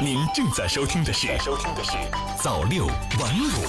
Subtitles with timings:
[0.00, 1.96] 您正在收听的是收听的是
[2.40, 3.66] 早六晚五。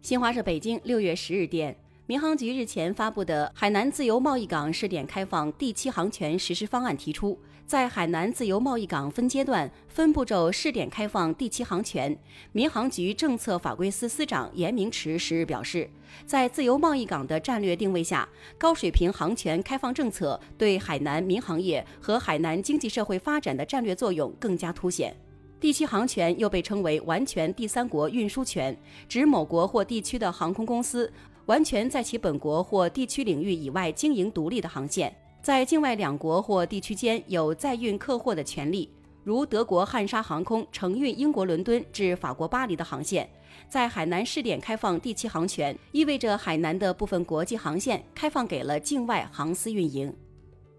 [0.00, 1.76] 新华社北京六月十日电，
[2.06, 12.14] 民航局日前发布的海南自由贸易港试点开放第七航权实施方案提出，在海南自由贸易港分阶段、分步骤试点开放第七航权。
[12.52, 15.88] 民航局政策法规司司长严明池十日表示，
[16.26, 18.28] 在自由贸易港的战略定位下，
[18.58, 25.16] 高水平航权开放政策对海南民航业和海南经济社会发展的战略作用更加凸显。
[25.58, 28.76] 第七航权又被称为完全第三国运输权，
[29.08, 31.10] 指某国或地区的航空公司
[31.46, 38.90] 完全在其本国或地区领域以外经营独立的航线，在境外两国或地区间有载运客货的权利。
[39.22, 43.28] 如德国汉莎航空承运英国伦敦至法国巴黎的航线，
[43.68, 50.14] 在海南试点开放第七航权，意味着海南的部分国际航线开放给了境外航司运营。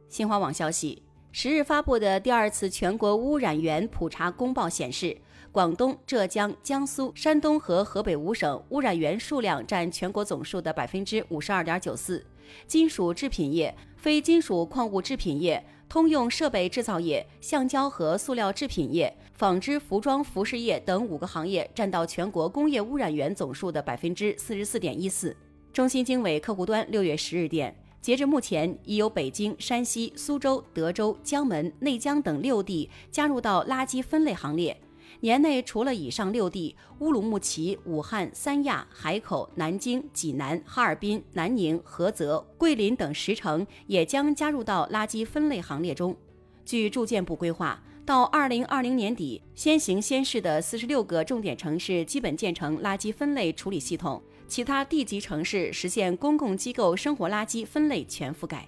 [0.09, 1.01] 新华网消息。
[1.37, 5.17] 十日发布的第二次全国污染源普查公报显示，
[5.55, 12.21] 广东、浙江、江苏、山东和河北五省污染源数量占全国总数的百分之五十二点九四。
[12.67, 25.33] 金属制品业、非金属矿物制品业、通用设备制造业、橡胶和塑料制品业、纺织服装服饰业等五个行业占到全国工业污染源总数的百分之四十四点一四。
[25.71, 27.73] 中新经纬客户端六月十日电。
[28.01, 34.77] 截至目前，已有北京、山西、苏州、德州、江门、内江等六地加入到垃圾分类行列。
[35.21, 46.15] 年内，除了以上六地，乌鲁木齐、武汉、三亚、海口、南京、济南、哈尔滨、南宁、菏泽、桂林等十城也将加入到垃圾分类行列中。
[46.63, 54.21] 据住建部规划，到二零二零年底，先行先试的四十六个重点城市基本建成垃圾分类处理系统。
[54.47, 58.67] 其他地级城市实现公共机构生活垃圾分类全覆盖。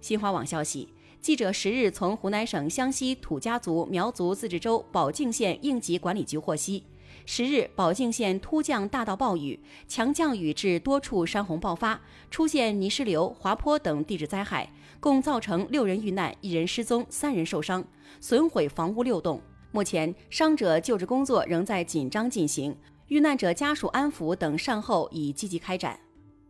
[0.00, 0.88] 新华网消息，
[1.20, 6.84] 记者十日从湖南省湘西土家族苗族自治州保靖县应急管理局获悉，
[7.26, 14.70] 十日保靖县突降大到暴雨，强降雨致多处山洪爆发，出现泥石流、滑坡等地质灾害，
[15.00, 17.84] 共造成六人遇难、一人失踪、三人受伤，
[18.20, 19.40] 损毁房屋六栋。
[19.72, 22.74] 目前，伤者救治工作仍在紧张进行。
[23.08, 25.98] 遇难者家属安抚等善后已积极开展。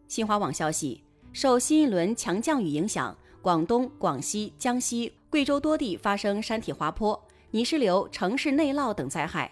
[0.08, 1.02] 新华网消息，
[1.32, 7.19] 受新一轮强降雨影响，广东、广西、江西、贵州多地发生山体滑坡、
[7.53, 9.50] 泥石流、城市内涝等灾害，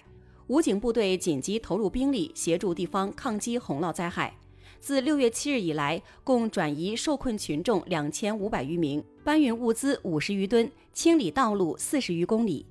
[0.48, 4.34] 武警部队紧急投入兵力协助地方抗击洪涝灾害。
[4.80, 12.66] 自六月七日以来，共转移受困群众两千五百余名，搬运物资五十余吨，清理道路四十余公里。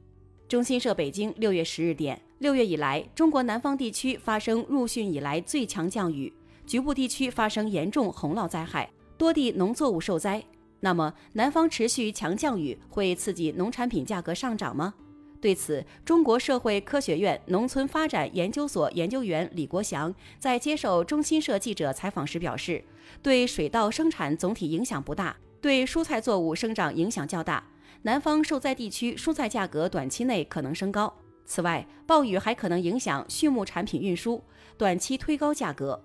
[0.47, 2.21] 中新社北京六月十日电。
[2.39, 6.31] 六月以来，中国南方地区发生入汛以来最强降雨，
[6.67, 10.43] 局部地区发生严重洪涝灾害，多地农作物受灾。
[10.79, 14.93] 那么，南方持续强降雨会刺激农产品价格上涨吗？
[15.41, 22.83] 对此，中国社会科学院农村发展研究所研究员李国祥在接受中新社记者采访时表示，
[23.21, 27.63] 对水稻生产总体影响不大，对蔬菜作物生长影响较大。
[28.01, 31.13] 南方受灾地区蔬菜价格短期内可能升高。
[31.45, 34.41] 此外，暴雨还可能影响畜牧产品运输，
[34.77, 36.03] 短期推高价格。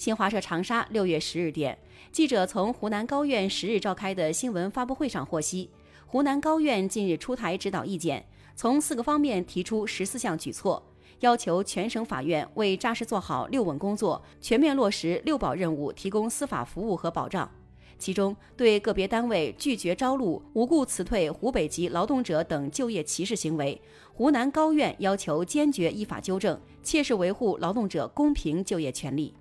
[0.00, 1.78] 新华社长沙六月十日电，
[2.10, 5.68] 记者从湖南高院十日召开的新闻发布会上获悉，
[6.06, 8.24] 湖南高院近日出台指导意见，
[8.56, 10.82] 从四个方面提出十四项举措，
[11.18, 17.50] 要求全省法院为扎实做好“六稳”工作，全面落实“六保”任务，提供司法服务和保障。
[17.98, 23.78] 其中，对个别单位拒绝招录、无故辞退湖北籍劳动者等就业歧视行为，
[24.14, 29.34] 湖南高院要求坚决依法纠正，切实维护劳动者公平就业权利。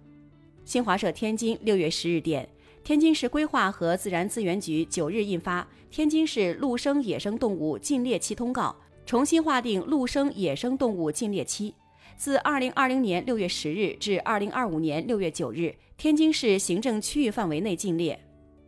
[0.65, 2.47] 新华社天津六月十日电，
[2.83, 8.75] 天津市规划和自然资源局九日印发《天津市陆生野生动物禁猎期通告》，
[9.05, 11.73] 重新划定陆生野生动物禁猎期，
[12.15, 18.19] 自二零二零年六月十日至二零二五年六月九日，天津市行政区域范围内禁猎。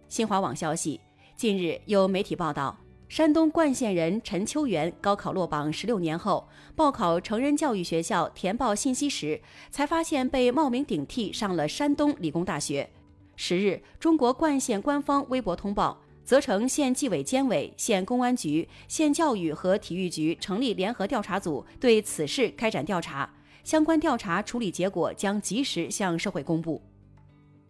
[0.07, 0.99] 新华网消息，
[1.35, 2.75] 近日有媒体报道，
[3.11, 6.47] 山东冠县人陈秋元高考落榜十六年后，
[6.77, 9.37] 报考成人教育学校填报信息时，
[9.69, 12.89] 才发现被冒名顶替上了山东理工大学。
[13.35, 23.29] 十日，中国冠县官方微博通报，责成县纪委监委、县公安局、县教育和体育局成立联合调查组，对此事开展调查，
[23.65, 26.81] 相关调查处理结果将及时向社会公布。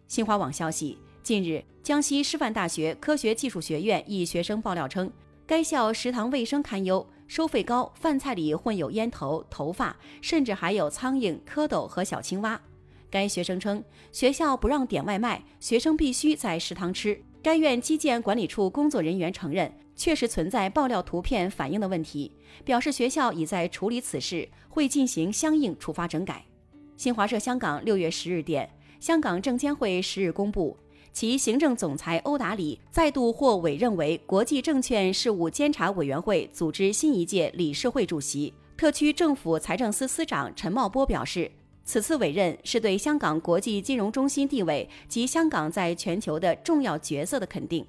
[0.06, 0.96] 新华网消息。
[1.24, 5.08] 近日，江西师范大学科学技术学院一学生爆料称，
[5.52, 12.58] 该校食堂卫生堪忧，收费高，饭菜里混有烟头、头发，甚至还有苍蝇、蝌蚪和小青蛙。
[13.10, 17.22] 该学生称，学校不让点外卖，学生必须在食堂吃。
[17.42, 22.32] 该院基建管理处工作人员承认，确实存在爆料图片反映的问题，
[22.64, 26.46] 表示学校已在处理此事，会进行相应处罚整改。
[26.96, 30.78] 新华社香港六月十日电，香港证监会十日公布，
[31.12, 38.52] 其行政总裁欧达里再度获委任为国际证券事务监察委员会组织新一届理事会主席。
[38.76, 41.50] 特区政府财政司司长陈茂波表示，
[41.84, 47.86] 此次委任是对香港国际金融中心地位及香港在全球的重要角色的肯定。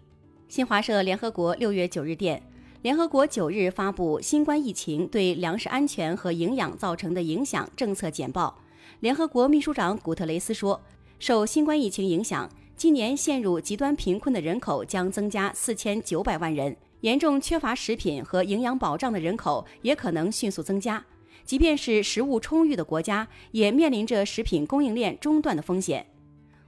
[0.49, 2.43] 新华社联合国六月九日电，
[2.81, 8.59] 联合国九日发布新冠疫情对粮食安全和营养造成的影响政策简报。
[8.99, 10.79] 联合国秘书长古特雷斯说，
[11.17, 21.03] 受新冠疫情影响，今年陷入极端贫困的人口将增加四千九百万人，严重缺乏食品和营养保障的人口也可能迅速增加。
[21.45, 26.05] 即便是食物充裕的国家，也面临着食品供应链中断的风险。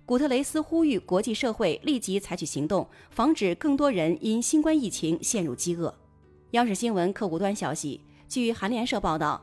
[0.05, 5.93] 古特雷斯呼吁国际社会立即采取行动，防止更多人因新冠疫情陷入饥饿。
[6.51, 7.99] 央视新闻客户端消息，
[8.29, 9.41] 据韩联社报道，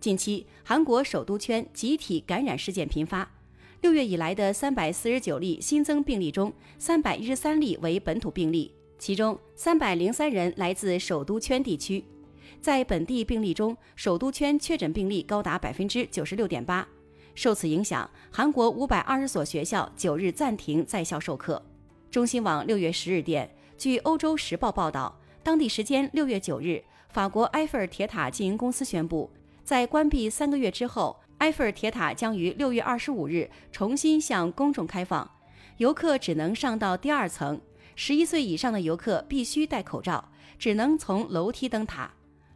[0.00, 3.28] 近期韩国首都圈集体感染事件频发。
[3.84, 12.02] 六月以来的三百四十九例新增病例中，三百一十三例为本土病例，其中三百零三人来自首都圈地区。
[12.62, 16.88] 在本地病例中，首都圈确诊病例高达百分之九十六点八。
[17.34, 21.62] 受此影响，韩国五百二十所学校九日暂停在校授课。
[22.10, 29.30] 中新网六月十日电，据《欧洲时报》报道，当地时间六月九日，法国埃菲尔铁塔经营公司宣布，
[29.62, 35.30] 在关闭三个月之后，埃菲尔铁塔将于六月二十五日重新向公众开放，
[35.76, 37.60] 游客只能上到第二层，
[37.96, 40.26] 十一岁以上的游客必须戴口罩，
[40.58, 42.10] 只能从楼梯登塔。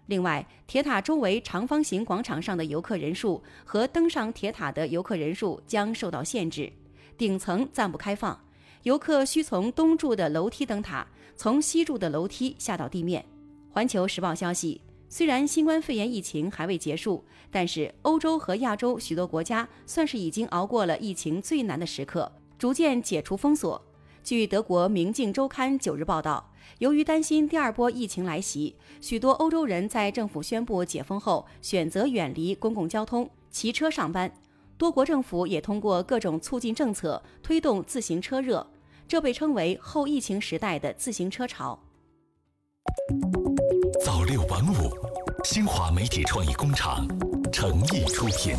[0.06, 6.72] 另外，铁塔周围长方形广场上的游客人数和登上铁塔的游客人数将受到限制。
[7.18, 8.38] 顶层暂不开放，
[8.84, 13.22] 游客需从东柱的楼梯登塔，从西柱的楼梯下到地面。
[13.70, 23.82] 环球时报消息，虽然新冠肺炎疫情还未结束，但是欧洲和亚洲许多国家算是已经熬过了疫情最难的时刻，逐渐解除封锁。
[24.22, 34.30] 据德国《明镜周刊》九日报道，由于担心第二波疫情来袭，许多欧洲人在政府宣布解封后选择远离公共交通，骑车上班。
[34.76, 38.64] 多国政府也通过各种促进政策推动自行车热，
[39.08, 41.80] 这被称为后疫情时代的自行车潮。
[45.58, 47.04] 新华媒体创意工厂
[47.52, 48.54] 诚意出品。